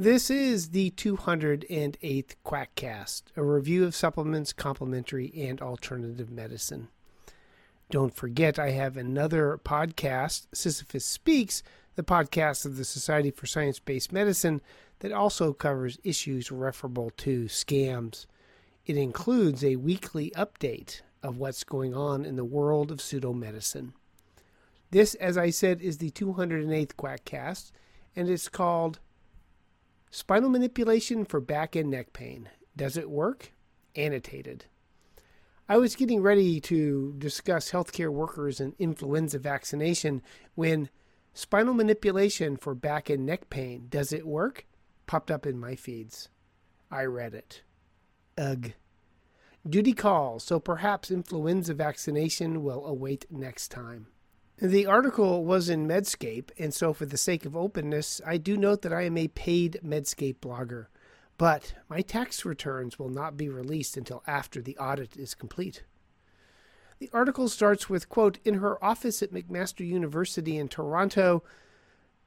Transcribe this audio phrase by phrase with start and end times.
[0.00, 6.88] This is the 208th Quackcast, a review of supplements, complementary, and alternative medicine.
[7.90, 11.62] Don't forget, I have another podcast, Sisyphus Speaks,
[11.96, 14.62] the podcast of the Society for Science Based Medicine,
[15.00, 18.24] that also covers issues referable to scams.
[18.86, 23.92] It includes a weekly update of what's going on in the world of pseudomedicine.
[24.92, 27.70] This, as I said, is the 208th Quackcast,
[28.16, 28.98] and it's called
[30.10, 32.48] Spinal manipulation for back and neck pain.
[32.76, 33.52] Does it work?
[33.94, 34.64] Annotated.
[35.68, 40.20] I was getting ready to discuss healthcare workers and influenza vaccination
[40.56, 40.90] when
[41.32, 43.86] spinal manipulation for back and neck pain.
[43.88, 44.66] Does it work?
[45.06, 46.28] popped up in my feeds.
[46.90, 47.62] I read it.
[48.36, 48.72] Ugh.
[49.68, 54.08] Duty calls, so perhaps influenza vaccination will await next time.
[54.62, 58.82] The article was in Medscape, and so for the sake of openness, I do note
[58.82, 60.88] that I am a paid Medscape blogger,
[61.38, 65.84] but my tax returns will not be released until after the audit is complete.
[66.98, 71.42] The article starts with, quote, In her office at McMaster University in Toronto,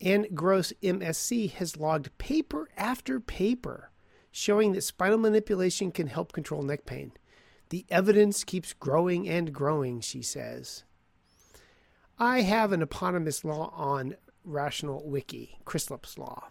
[0.02, 3.92] Anne Gross, MSc, has logged paper after paper
[4.32, 7.12] showing that spinal manipulation can help control neck pain.
[7.70, 10.84] The evidence keeps growing and growing, she says.
[12.20, 16.50] I have an eponymous law on Rational Wiki, Crislip's Law.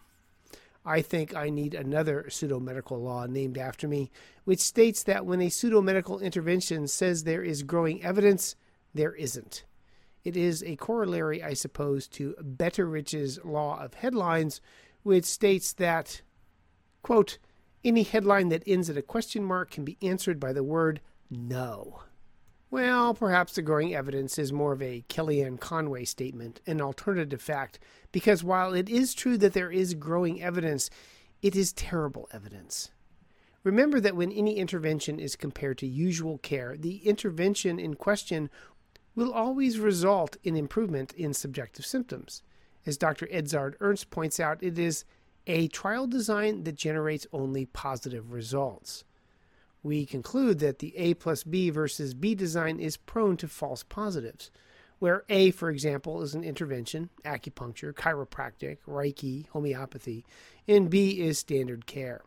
[0.84, 4.10] I think I need another pseudo-medical law named after me,
[4.44, 8.56] which states that when a pseudo-medical intervention says there is growing evidence,
[8.92, 9.64] there isn't.
[10.24, 14.60] It is a corollary, I suppose, to Betteridge's law of headlines,
[15.04, 16.22] which states that,
[17.02, 17.38] quote,
[17.84, 22.02] any headline that ends at a question mark can be answered by the word no.
[22.72, 27.78] Well, perhaps the growing evidence is more of a Kellyanne Conway statement, an alternative fact,
[28.12, 30.88] because while it is true that there is growing evidence,
[31.42, 32.90] it is terrible evidence.
[33.62, 38.48] Remember that when any intervention is compared to usual care, the intervention in question
[39.14, 42.42] will always result in improvement in subjective symptoms.
[42.86, 43.26] As Dr.
[43.26, 45.04] Edzard Ernst points out, it is
[45.46, 49.04] a trial design that generates only positive results
[49.82, 54.50] we conclude that the A plus B versus B design is prone to false positives,
[55.00, 60.24] where A, for example, is an intervention, acupuncture, chiropractic, Reiki, homeopathy,
[60.68, 62.22] and B is standard care.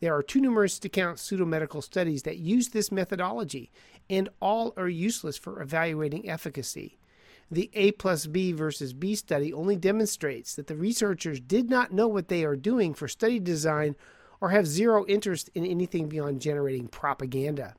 [0.00, 3.70] There are too numerous to count pseudomedical studies that use this methodology,
[4.10, 6.98] and all are useless for evaluating efficacy.
[7.50, 12.08] The A plus B versus B study only demonstrates that the researchers did not know
[12.08, 13.94] what they are doing for study design
[14.44, 17.74] or have zero interest in anything beyond generating propaganda.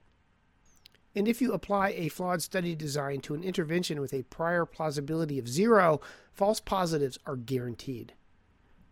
[1.13, 5.37] And if you apply a flawed study design to an intervention with a prior plausibility
[5.37, 6.01] of zero,
[6.33, 8.13] false positives are guaranteed.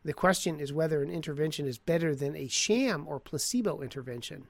[0.05, 4.45] The question is whether an intervention is better than a sham or placebo intervention.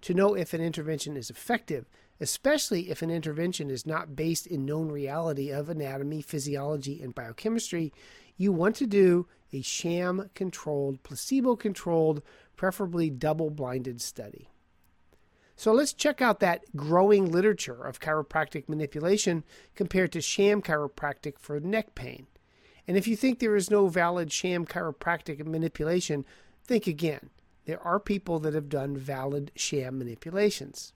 [0.00, 1.88] To know if an intervention is effective,
[2.18, 7.92] especially if an intervention is not based in known reality of anatomy, physiology, and biochemistry,
[8.36, 12.22] you want to do a sham controlled, placebo controlled
[12.58, 14.50] preferably double blinded study.
[15.56, 21.58] So let's check out that growing literature of chiropractic manipulation compared to sham chiropractic for
[21.58, 22.26] neck pain.
[22.86, 26.24] And if you think there is no valid sham chiropractic manipulation,
[26.64, 27.30] think again.
[27.64, 30.92] There are people that have done valid sham manipulations.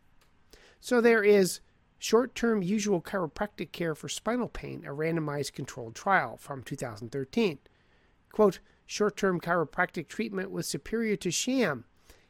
[0.81, 1.61] So there is
[1.99, 7.59] short term usual chiropractic care for spinal pain, a randomized controlled trial from 2013.
[8.33, 11.85] Quote, short term chiropractic treatment was superior to sham.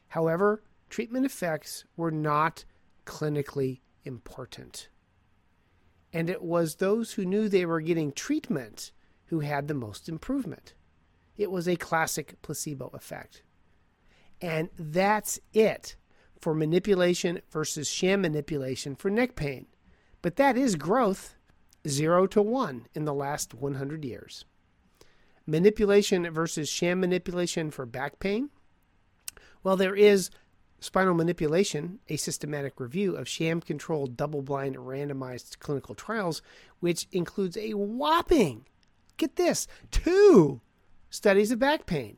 [0.09, 2.65] However, treatment effects were not
[3.05, 4.89] clinically important.
[6.11, 8.91] And it was those who knew they were getting treatment
[9.25, 10.75] who had the most improvement.
[11.35, 13.41] It was a classic placebo effect.
[14.39, 15.95] And that's it
[16.39, 19.65] for manipulation versus sham manipulation for neck pain.
[20.21, 21.35] But that is growth,
[21.87, 24.45] 0 to 1 in the last 100 years
[25.45, 28.49] manipulation versus sham manipulation for back pain?
[29.63, 30.29] Well, there is
[30.79, 36.41] Spinal Manipulation, a systematic review of sham controlled, double blind, randomized clinical trials,
[36.81, 38.65] which includes a whopping,
[39.15, 40.59] get this, two
[41.09, 42.17] studies of back pain.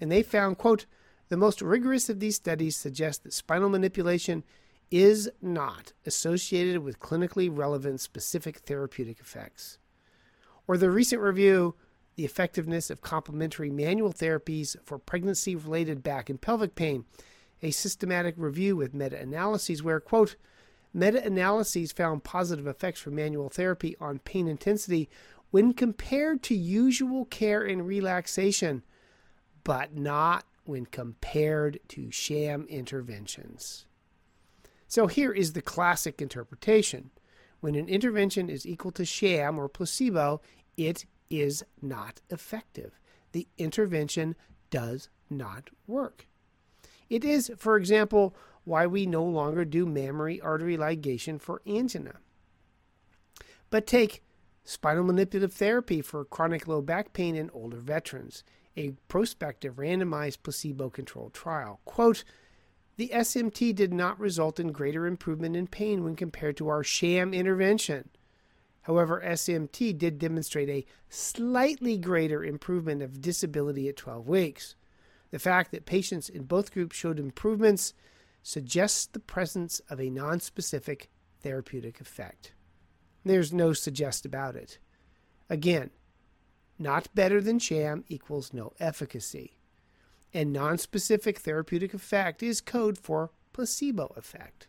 [0.00, 0.86] And they found, quote,
[1.30, 4.44] the most rigorous of these studies suggest that spinal manipulation
[4.90, 9.78] is not associated with clinically relevant specific therapeutic effects.
[10.68, 11.74] Or the recent review
[12.16, 17.04] the effectiveness of complementary manual therapies for pregnancy related back and pelvic pain,
[17.62, 20.36] a systematic review with meta analyses where, quote,
[20.92, 25.08] meta analyses found positive effects for manual therapy on pain intensity
[25.50, 28.82] when compared to usual care and relaxation,
[29.62, 33.86] but not when compared to sham interventions.
[34.88, 37.10] So here is the classic interpretation.
[37.60, 40.40] When an intervention is equal to sham or placebo,
[40.76, 42.98] it is not effective.
[43.32, 44.36] The intervention
[44.70, 46.26] does not work.
[47.08, 48.34] It is, for example,
[48.64, 52.16] why we no longer do mammary artery ligation for angina.
[53.70, 54.22] But take
[54.64, 58.42] spinal manipulative therapy for chronic low back pain in older veterans,
[58.76, 61.80] a prospective randomized placebo controlled trial.
[61.84, 62.24] Quote,
[62.96, 67.34] the SMT did not result in greater improvement in pain when compared to our sham
[67.34, 68.08] intervention.
[68.84, 74.76] However, SMT did demonstrate a slightly greater improvement of disability at 12 weeks.
[75.30, 77.94] The fact that patients in both groups showed improvements
[78.42, 81.06] suggests the presence of a nonspecific
[81.40, 82.52] therapeutic effect.
[83.24, 84.78] There's no suggest about it.
[85.48, 85.90] Again,
[86.78, 89.56] not better than sham equals no efficacy.
[90.34, 94.66] And nonspecific therapeutic effect is code for placebo effect.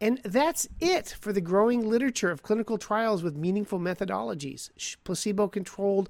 [0.00, 4.70] And that's it for the growing literature of clinical trials with meaningful methodologies,
[5.04, 6.08] placebo controlled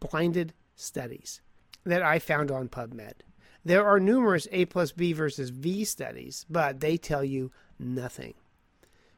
[0.00, 1.40] blinded studies
[1.84, 3.20] that I found on PubMed.
[3.64, 8.34] There are numerous A plus B versus B studies, but they tell you nothing.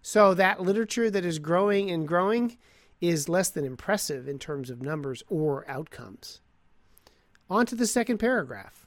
[0.03, 2.57] So that literature that is growing and growing
[3.01, 6.41] is less than impressive in terms of numbers or outcomes.
[7.49, 8.87] On to the second paragraph.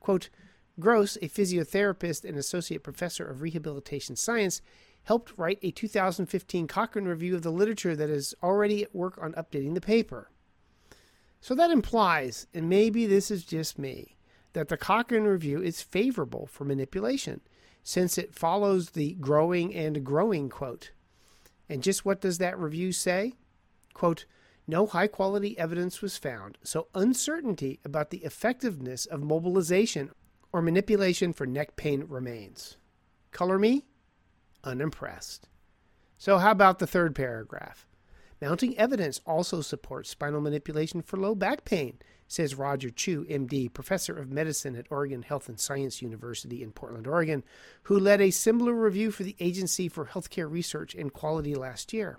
[0.00, 0.28] Quote,
[0.78, 4.60] Gross, a physiotherapist and associate professor of rehabilitation science,
[5.04, 9.32] helped write a 2015 Cochrane review of the literature that is already at work on
[9.34, 10.30] updating the paper.
[11.40, 14.16] So that implies, and maybe this is just me,
[14.52, 17.40] that the Cochrane review is favorable for manipulation,
[17.82, 20.90] since it follows the growing and growing quote.
[21.68, 23.34] And just what does that review say?
[23.94, 24.26] Quote,
[24.66, 30.10] no high quality evidence was found, so uncertainty about the effectiveness of mobilization
[30.56, 32.78] or manipulation for neck pain remains.
[33.30, 33.84] Color me?
[34.64, 35.48] Unimpressed.
[36.16, 37.86] So, how about the third paragraph?
[38.40, 44.16] Mounting evidence also supports spinal manipulation for low back pain, says Roger Chou, MD, professor
[44.16, 47.44] of medicine at Oregon Health and Science University in Portland, Oregon,
[47.82, 52.18] who led a similar review for the Agency for Healthcare Research and Quality last year.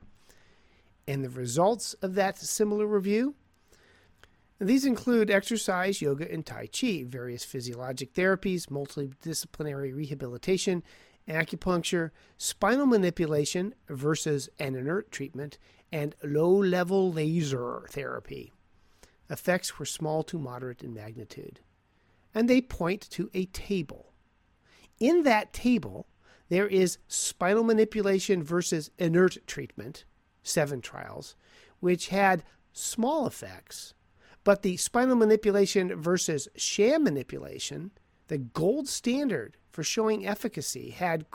[1.08, 3.34] And the results of that similar review
[4.60, 10.84] these include exercise, yoga, and Tai Chi, various physiologic therapies, multidisciplinary rehabilitation,
[11.28, 15.60] acupuncture, spinal manipulation versus an inert treatment,
[15.92, 18.52] and low level laser therapy.
[19.30, 21.60] Effects were small to moderate in magnitude.
[22.34, 24.14] And they point to a table.
[25.00, 26.08] In that table,
[26.50, 30.06] there is spinal manipulation versus inert treatment,
[30.44, 31.36] seven trials,
[31.80, 33.94] which had small effects
[34.48, 37.92] but the spinal manipulation versus sham manipulation,
[38.30, 41.26] the gold standard for showing efficacy, had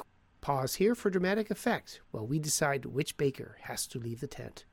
[0.40, 4.64] pause here for dramatic effect while we decide which baker has to leave the tent.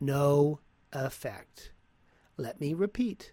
[0.00, 0.60] No
[0.90, 1.72] effect.
[2.38, 3.32] Let me repeat.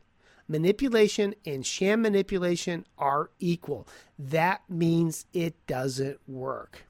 [0.50, 3.88] Manipulation and sham manipulation are equal.
[4.20, 6.86] That means it doesn't work.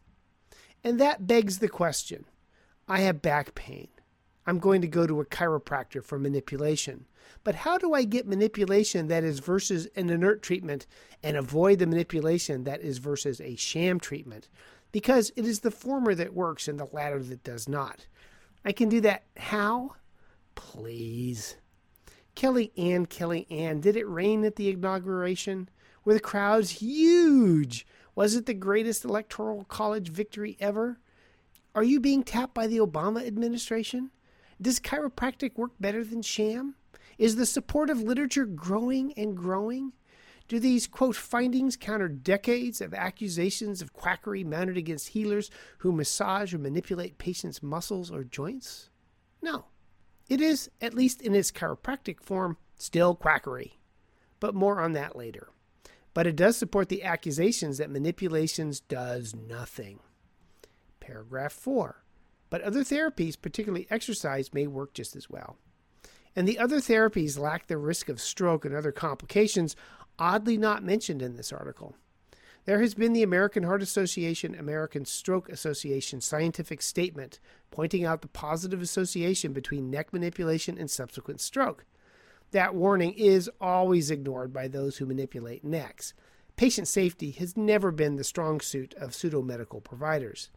[0.83, 2.25] And that begs the question
[2.87, 3.89] I have back pain.
[4.47, 7.05] I'm going to go to a chiropractor for manipulation.
[7.43, 10.85] But how do I get manipulation that is versus an inert treatment
[11.23, 14.47] and avoid the manipulation that is versus a sham treatment?
[14.91, 18.07] Because it is the former that works and the latter that does not.
[18.63, 19.95] I can do that how?
[20.53, 21.55] Please.
[22.35, 25.69] Kellyanne, Kelly Ann, did it rain at the inauguration?
[26.03, 27.87] Were the crowds huge?
[28.13, 30.99] Was it the greatest electoral college victory ever?
[31.73, 34.11] Are you being tapped by the Obama administration?
[34.61, 36.75] Does chiropractic work better than sham?
[37.17, 39.93] Is the support of literature growing and growing?
[40.47, 46.53] Do these, quote, findings counter decades of accusations of quackery mounted against healers who massage
[46.53, 48.89] or manipulate patients' muscles or joints?
[49.41, 49.65] No.
[50.29, 53.79] It is, at least in its chiropractic form, still quackery.
[54.39, 55.49] But more on that later.
[56.13, 59.99] But it does support the accusations that manipulations does nothing.
[60.99, 62.04] Paragraph 4.
[62.55, 65.57] But other therapies, particularly exercise, may work just as well.
[66.37, 69.75] And the other therapies lack the risk of stroke and other complications,
[70.17, 71.97] oddly not mentioned in this article.
[72.63, 78.29] There has been the American Heart Association, American Stroke Association scientific statement pointing out the
[78.29, 81.83] positive association between neck manipulation and subsequent stroke.
[82.51, 86.13] That warning is always ignored by those who manipulate necks.
[86.55, 90.51] Patient safety has never been the strong suit of pseudo medical providers.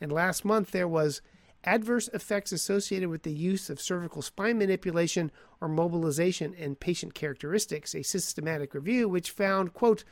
[0.00, 1.20] And last month there was
[1.64, 7.94] adverse effects associated with the use of cervical spine manipulation or mobilization and patient characteristics,
[7.94, 10.04] a systematic review which found, quote,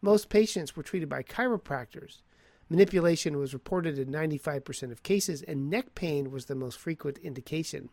[0.00, 2.22] most patients were treated by chiropractors.
[2.68, 7.90] Manipulation was reported in 95% of cases, and neck pain was the most frequent indication.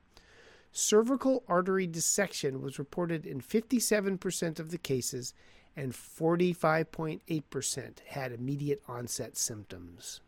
[0.72, 5.34] Cervical artery dissection was reported in 57% of the cases,
[5.76, 10.22] and 45.8% had immediate onset symptoms.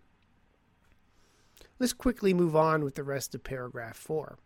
[1.84, 4.38] Let's quickly move on with the rest of paragraph 4.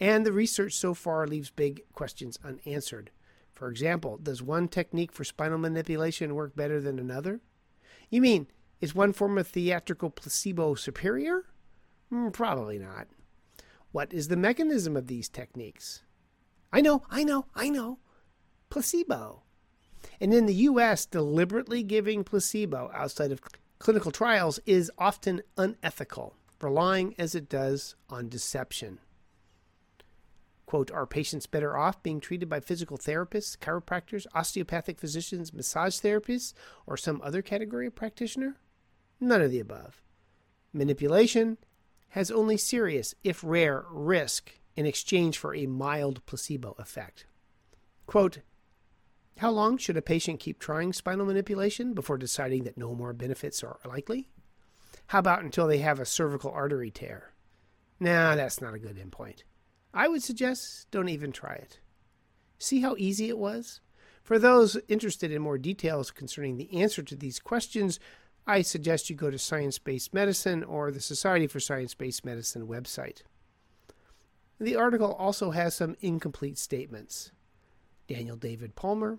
[0.00, 3.12] And the research so far leaves big questions unanswered.
[3.52, 7.42] For example, does one technique for spinal manipulation work better than another?
[8.10, 8.48] You mean,
[8.80, 11.44] is one form of theatrical placebo superior?
[12.12, 13.06] Mm, probably not.
[13.92, 16.02] What is the mechanism of these techniques?
[16.72, 18.00] I know, I know, I know.
[18.68, 19.44] Placebo.
[20.20, 23.42] And in the US, deliberately giving placebo outside of
[23.82, 29.00] clinical trials is often unethical, relying as it does on deception.
[30.66, 36.54] Quote, are patients better off being treated by physical therapists, chiropractors, osteopathic physicians, massage therapists,
[36.86, 38.54] or some other category of practitioner?
[39.18, 40.00] None of the above.
[40.72, 41.58] Manipulation
[42.10, 47.26] has only serious, if rare, risk in exchange for a mild placebo effect.
[48.06, 48.38] Quote,
[49.38, 53.62] how long should a patient keep trying spinal manipulation before deciding that no more benefits
[53.62, 54.28] are likely?
[55.08, 57.32] How about until they have a cervical artery tear?
[57.98, 59.42] Nah, that's not a good endpoint.
[59.94, 61.80] I would suggest don't even try it.
[62.58, 63.80] See how easy it was?
[64.22, 67.98] For those interested in more details concerning the answer to these questions,
[68.46, 72.66] I suggest you go to Science Based Medicine or the Society for Science Based Medicine
[72.66, 73.22] website.
[74.58, 77.32] The article also has some incomplete statements.
[78.08, 79.18] Daniel David Palmer,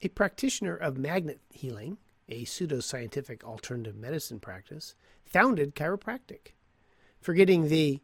[0.00, 4.94] a practitioner of magnet healing, a pseudoscientific alternative medicine practice,
[5.24, 6.52] founded chiropractic,
[7.20, 8.00] forgetting the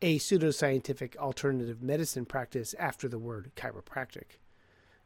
[0.00, 4.38] a pseudoscientific alternative medicine practice after the word chiropractic.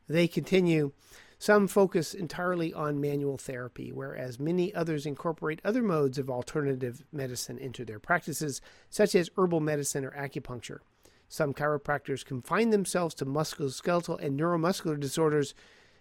[0.09, 0.93] They continue
[1.39, 7.59] some focus entirely on manual therapy, whereas many others incorporate other modes of alternative medicine
[7.59, 10.79] into their practices, such as herbal medicine or acupuncture.
[11.28, 15.54] Some chiropractors confine themselves to musculoskeletal and neuromuscular disorders,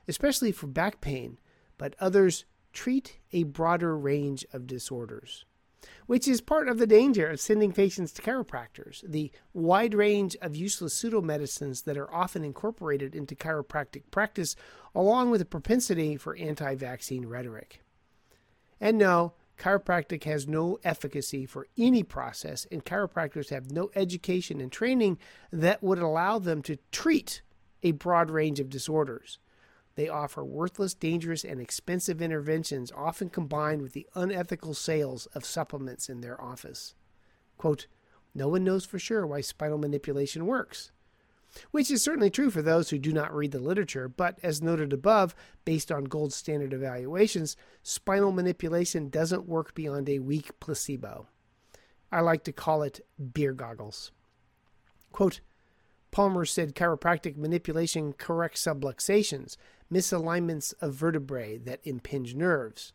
[0.07, 1.39] especially for back pain,
[1.77, 5.45] but others treat a broader range of disorders,
[6.05, 9.03] which is part of the danger of sending patients to chiropractors.
[9.09, 14.55] The wide range of useless pseudomedicines that are often incorporated into chiropractic practice,
[14.93, 17.81] along with a propensity for anti vaccine rhetoric.
[18.79, 24.71] And no, chiropractic has no efficacy for any process, and chiropractors have no education and
[24.71, 25.17] training
[25.51, 27.41] that would allow them to treat
[27.83, 29.39] a broad range of disorders.
[29.95, 36.09] They offer worthless, dangerous, and expensive interventions, often combined with the unethical sales of supplements
[36.09, 36.95] in their office.
[37.57, 37.87] Quote,
[38.33, 40.91] no one knows for sure why spinal manipulation works
[41.71, 44.93] which is certainly true for those who do not read the literature, but as noted
[44.93, 51.27] above, based on gold standard evaluations, spinal manipulation doesn't work beyond a weak placebo.
[52.11, 54.11] I like to call it beer goggles.
[55.11, 55.41] Quote,
[56.11, 59.57] Palmer said chiropractic manipulation corrects subluxations,
[59.91, 62.93] misalignments of vertebrae that impinge nerves.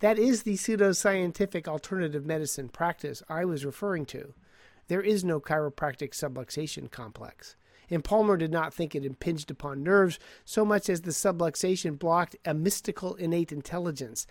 [0.00, 4.34] That is the pseudoscientific alternative medicine practice I was referring to.
[4.86, 7.56] There is no chiropractic subluxation complex
[7.90, 12.36] and Palmer did not think it impinged upon nerves so much as the subluxation blocked
[12.44, 14.26] a mystical innate intelligence,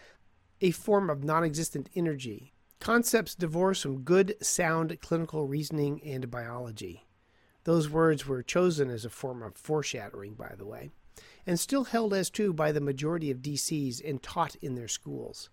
[0.61, 2.53] a form of non existent energy.
[2.79, 7.05] Concepts divorced from good, sound clinical reasoning and biology.
[7.63, 10.91] Those words were chosen as a form of foreshadowing, by the way,
[11.45, 15.49] and still held as true by the majority of DCs and taught in their schools.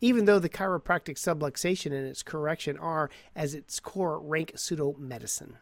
[0.00, 5.56] Even though the chiropractic subluxation and its correction are, as its core, rank pseudo medicine.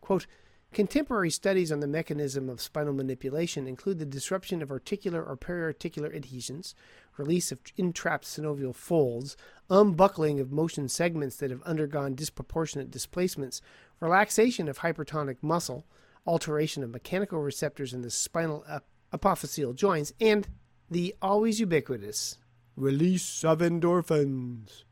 [0.00, 0.26] Quote,
[0.72, 6.14] Contemporary studies on the mechanism of spinal manipulation include the disruption of articular or periarticular
[6.14, 6.74] adhesions,
[7.16, 9.36] release of entrapped synovial folds,
[9.70, 13.62] unbuckling of motion segments that have undergone disproportionate displacements,
[13.98, 15.86] relaxation of hypertonic muscle,
[16.26, 18.64] alteration of mechanical receptors in the spinal
[19.12, 20.48] apophyseal joints, and
[20.90, 22.38] the always ubiquitous
[22.76, 24.84] release of endorphins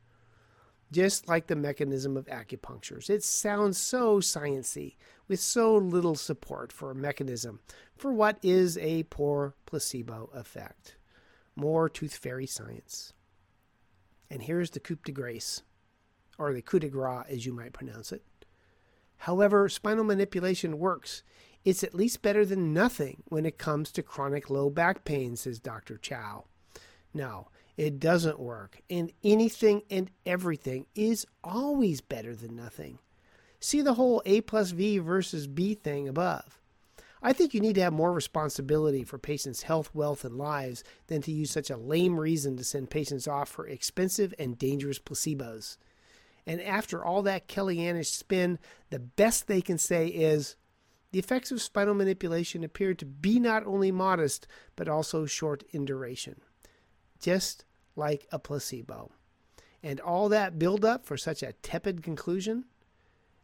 [0.93, 3.09] just like the mechanism of acupuncture.
[3.11, 4.97] It sounds so sciency,
[5.29, 7.61] with so little support for a mechanism
[7.97, 10.97] for what is a poor placebo effect.
[11.57, 13.13] More tooth fairy science.
[14.31, 15.63] And here's the coup de grace,
[16.39, 18.23] or the coup de grace as you might pronounce it.
[19.19, 21.23] However, spinal manipulation works.
[21.65, 25.59] It's at least better than nothing when it comes to chronic low back pain, says
[25.59, 25.97] Dr.
[25.97, 26.45] Chou.
[27.15, 32.99] Now, it doesn't work, and anything and everything is always better than nothing.
[33.61, 36.59] See the whole A plus B versus B thing above.
[37.23, 41.23] I think you need to have more responsibility for patients' health, wealth, and lives than
[41.23, 45.77] to use such a lame reason to send patients off for expensive and dangerous placebos.
[46.47, 48.59] And after all that Kellyannish spin,
[48.91, 50.57] the best they can say is
[51.11, 55.85] the effects of spinal manipulation appear to be not only modest, but also short in
[55.85, 56.41] duration
[57.21, 57.65] just
[57.97, 59.11] like a placebo.
[59.83, 62.65] And all that build up for such a tepid conclusion?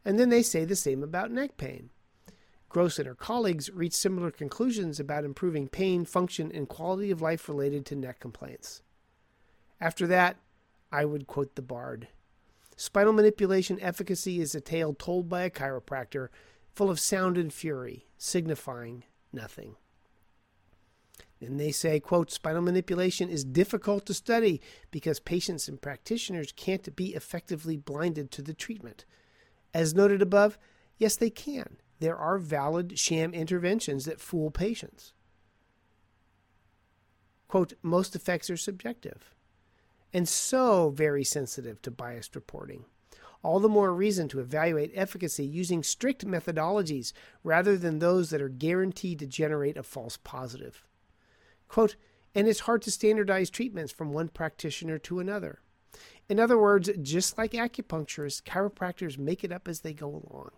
[0.05, 1.91] And then they say the same about neck pain.
[2.69, 7.49] Gross and her colleagues reach similar conclusions about improving pain, function, and quality of life
[7.49, 8.83] related to neck complaints.
[9.81, 10.39] After that,
[10.91, 12.09] I would quote the bard
[12.77, 16.29] Spinal manipulation efficacy is a tale told by a chiropractor,
[16.75, 19.77] full of sound and fury, signifying nothing.
[21.43, 26.95] And they say, quote, spinal manipulation is difficult to study because patients and practitioners can't
[26.95, 29.05] be effectively blinded to the treatment.
[29.75, 30.59] As noted above,
[30.99, 31.79] yes, they can.
[31.99, 35.13] There are valid sham interventions that fool patients.
[37.49, 39.35] Quote, most effects are subjective
[40.13, 42.85] and so very sensitive to biased reporting.
[43.43, 48.49] All the more reason to evaluate efficacy using strict methodologies rather than those that are
[48.49, 50.85] guaranteed to generate a false positive.
[51.73, 51.97] Quote,
[52.35, 55.63] and it's hard to standardize treatments from one practitioner to another.
[56.29, 60.51] In other words, just like acupuncturists, chiropractors make it up as they go along.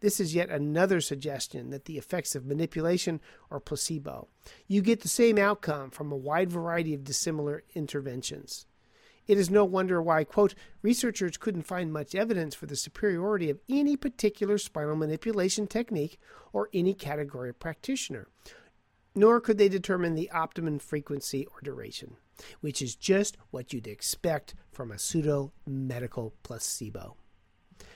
[0.00, 3.18] This is yet another suggestion that the effects of manipulation
[3.50, 4.28] are placebo.
[4.66, 8.66] You get the same outcome from a wide variety of dissimilar interventions.
[9.26, 13.60] It is no wonder why, quote, researchers couldn't find much evidence for the superiority of
[13.70, 16.20] any particular spinal manipulation technique
[16.52, 18.28] or any category of practitioner
[19.14, 22.16] nor could they determine the optimum frequency or duration,
[22.60, 27.16] which is just what you'd expect from a pseudo medical placebo.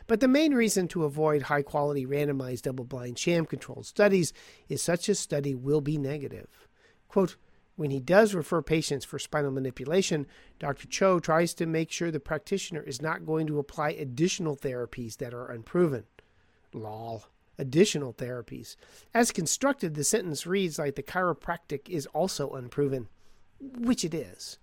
[0.07, 4.33] But the main reason to avoid high quality randomized double blind sham controlled studies
[4.69, 6.69] is such a study will be negative.
[7.09, 7.37] Quote,
[7.77, 10.27] when he does refer patients for spinal manipulation,
[10.59, 10.89] Dr.
[10.89, 15.35] Chou tries to make sure the practitioner is not going to apply additional therapies that
[15.35, 16.05] are unproven.
[16.73, 17.27] Lol
[17.59, 18.77] additional therapies.
[19.15, 23.09] As constructed, the sentence reads like the chiropractic is also unproven,
[23.61, 24.59] which it is.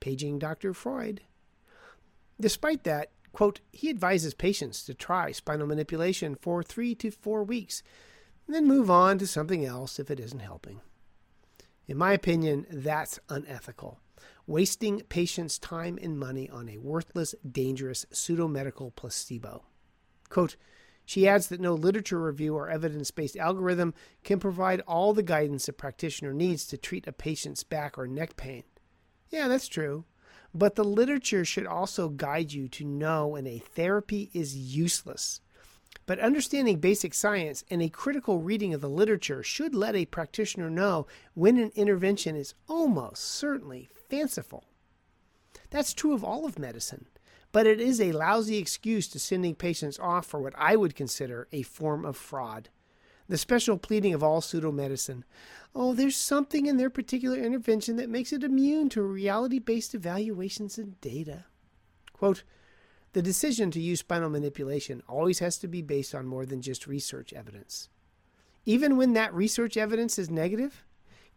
[0.00, 0.72] Paging Dr.
[0.72, 1.22] Freud.
[2.40, 7.82] Despite that, quote, he advises patients to try spinal manipulation for three to four weeks,
[8.46, 10.80] and then move on to something else if it isn't helping.
[11.86, 13.98] In my opinion, that's unethical.
[14.46, 19.64] Wasting patients' time and money on a worthless, dangerous pseudo medical placebo.
[20.28, 20.56] Quote,
[21.08, 23.94] she adds that no literature review or evidence based algorithm
[24.24, 28.36] can provide all the guidance a practitioner needs to treat a patient's back or neck
[28.36, 28.64] pain.
[29.30, 30.04] Yeah, that's true.
[30.52, 35.40] But the literature should also guide you to know when a therapy is useless.
[36.04, 40.68] But understanding basic science and a critical reading of the literature should let a practitioner
[40.68, 44.64] know when an intervention is almost certainly fanciful.
[45.70, 47.06] That's true of all of medicine
[47.52, 51.48] but it is a lousy excuse to sending patients off for what I would consider
[51.52, 52.68] a form of fraud.
[53.28, 55.24] The special pleading of all pseudo medicine
[55.74, 60.78] oh, there's something in their particular intervention that makes it immune to reality based evaluations
[60.78, 61.44] and data.
[62.12, 62.42] Quote,
[63.12, 66.86] the decision to use spinal manipulation always has to be based on more than just
[66.86, 67.88] research evidence.
[68.66, 70.84] Even when that research evidence is negative,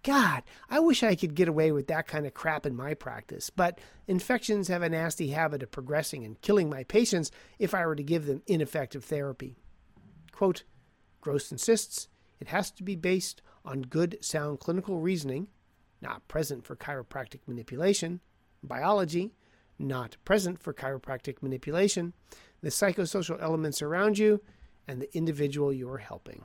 [0.03, 3.51] God, I wish I could get away with that kind of crap in my practice,
[3.51, 7.95] but infections have a nasty habit of progressing and killing my patients if I were
[7.95, 9.57] to give them ineffective therapy.
[10.31, 10.63] Quote,
[11.21, 12.07] Gross insists
[12.39, 15.47] it has to be based on good, sound clinical reasoning,
[16.01, 18.19] not present for chiropractic manipulation,
[18.63, 19.35] biology,
[19.77, 22.13] not present for chiropractic manipulation,
[22.61, 24.41] the psychosocial elements around you,
[24.87, 26.43] and the individual you are helping.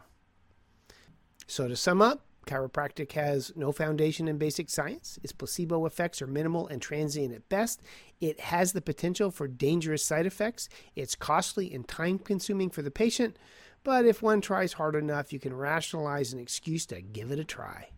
[1.46, 5.18] So, to sum up, Chiropractic has no foundation in basic science.
[5.22, 7.82] Its placebo effects are minimal and transient at best.
[8.20, 10.68] It has the potential for dangerous side effects.
[10.94, 13.36] It's costly and time consuming for the patient,
[13.82, 17.44] but if one tries hard enough, you can rationalize an excuse to give it a
[17.44, 17.90] try.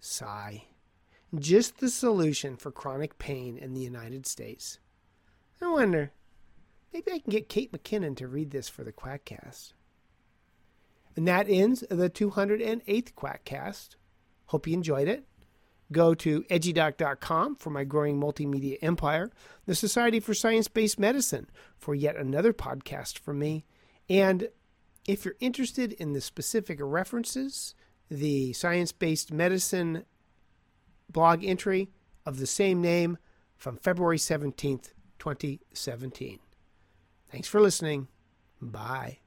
[0.00, 0.64] Sigh.
[1.34, 4.78] Just the solution for chronic pain in the United States.
[5.60, 6.12] I wonder,
[6.92, 9.72] maybe I can get Kate McKinnon to read this for the Quackcast.
[11.16, 13.96] And that ends the 208th Quackcast.
[14.46, 15.26] Hope you enjoyed it.
[15.90, 19.30] Go to edgydoc.com for my growing multimedia empire,
[19.66, 23.66] the Society for Science Based Medicine for yet another podcast from me.
[24.08, 24.48] And
[25.06, 27.74] if you're interested in the specific references,
[28.10, 30.04] the science based medicine
[31.10, 31.90] blog entry
[32.24, 33.18] of the same name
[33.56, 36.38] from February 17th, 2017.
[37.30, 38.08] Thanks for listening.
[38.60, 39.21] Bye.